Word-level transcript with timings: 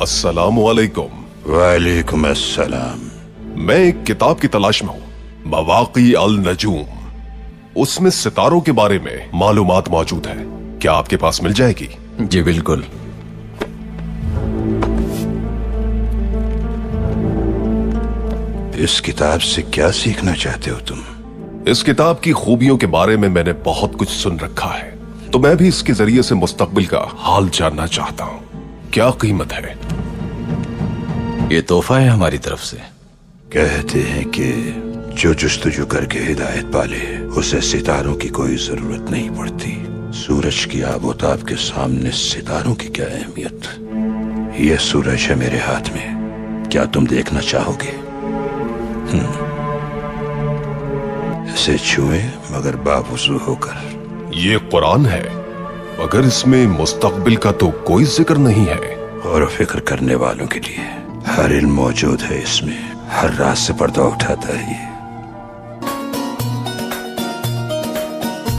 السلام 0.00 0.58
علیکم۔ 0.58 1.24
وعلیکم 1.52 2.24
السلام۔ 2.24 3.08
میں 3.64 3.76
ایک 3.76 3.94
کتاب 4.06 4.40
کی 4.40 4.48
تلاش 4.48 4.82
میں 4.82 4.92
ہوں۔ 4.92 5.00
مواقی 5.44 6.16
النجوم۔ 6.16 7.08
اس 7.74 8.00
میں 8.00 8.10
ستاروں 8.10 8.60
کے 8.60 8.72
بارے 8.72 8.98
میں 8.98 9.16
معلومات 9.32 9.88
موجود 9.88 10.26
ہے 10.26 10.44
کیا 10.78 10.92
آپ 10.92 11.08
کے 11.08 11.16
پاس 11.16 11.42
مل 11.42 11.52
جائے 11.52 11.72
گی؟ 11.80 11.86
جی 12.18 12.42
بالکل۔ 12.42 12.82
اس 18.74 19.02
کتاب 19.02 19.42
سے 19.42 19.62
کیا 19.62 19.92
سیکھنا 19.92 20.32
چاہتے 20.36 20.70
ہو 20.70 20.76
تم؟ 20.86 21.00
اس 21.66 21.84
کتاب 21.84 22.20
کی 22.20 22.32
خوبیوں 22.32 22.78
کے 22.78 22.86
بارے 22.86 23.16
میں 23.16 23.28
میں 23.28 23.44
نے 23.44 23.52
بہت 23.64 23.92
کچھ 23.92 24.22
سن 24.22 24.36
رکھا 24.36 24.78
ہے۔ 24.78 24.94
تو 25.32 25.38
میں 25.38 25.54
بھی 25.54 25.68
اس 25.68 25.82
کے 25.82 25.92
ذریعے 25.92 26.22
سے 26.22 26.34
مستقبل 26.34 26.84
کا 26.84 27.04
حال 27.18 27.48
جاننا 27.52 27.86
چاہتا 27.86 28.24
ہوں۔ 28.24 28.38
کیا 28.90 29.10
قیمت 29.10 29.52
ہے؟ 29.52 29.85
یہ 31.50 31.60
تحفہ 31.60 31.94
ہے 31.94 32.08
ہماری 32.08 32.38
طرف 32.38 32.64
سے۔ 32.64 32.76
کہتے 33.50 34.02
ہیں 34.02 34.24
کہ 34.24 34.54
جو 35.16 35.32
جستجو 35.32 35.86
کر 35.86 36.04
کے 36.04 36.18
ہدایت 36.18 36.72
پالے 36.72 37.16
اسے 37.34 37.60
ستاروں 37.60 38.14
کی 38.14 38.28
کوئی 38.28 38.56
ضرورت 38.56 39.10
نہیں 39.10 39.28
پڑتی۔ 39.38 39.86
سورج 40.14 40.66
کی 40.66 40.84
آب 40.84 41.04
و 41.04 41.12
تاب 41.12 41.48
کے 41.48 41.54
سامنے 41.56 42.10
ستاروں 42.10 42.74
کی 42.74 42.88
کیا 42.88 43.06
اہمیت؟ 43.06 43.82
یہ 44.60 44.76
سورج 44.80 45.26
ہے 45.30 45.34
میرے 45.34 45.58
ہاتھ 45.58 45.90
میں۔ 45.90 46.14
کیا 46.70 46.84
تم 46.84 47.04
دیکھنا 47.04 47.40
چاہو 47.40 47.72
گے؟ 47.72 47.90
اسے 51.54 51.76
چھوئے 51.78 52.28
مگر 52.50 52.76
باوضو 52.76 53.38
ہو 53.46 53.54
کر۔ 53.54 53.96
یہ 54.30 54.56
قرآن 54.70 55.06
ہے۔ 55.06 55.28
مگر 55.98 56.20
اس 56.20 56.46
میں 56.46 56.66
مستقبل 56.66 57.36
کا 57.36 57.52
تو 57.52 57.70
کوئی 57.70 58.04
ذکر 58.04 58.34
نہیں 58.34 58.66
ہے۔ 58.66 58.94
اور 59.24 59.42
فکر 59.56 59.80
کرنے 59.80 60.14
والوں 60.14 60.46
کے 60.46 60.60
لیے۔ 60.60 61.05
ہر 61.26 61.50
علم 61.50 61.74
موجود 61.74 62.22
ہے 62.30 62.38
اس 62.42 62.62
میں۔ 62.62 62.94
ہر 63.22 63.28
راز 63.38 63.58
سے 63.58 63.72
پردہ 63.72 64.00
اٹھاتا 64.00 64.48
ہے 64.48 64.64
یہ۔ 64.70 64.95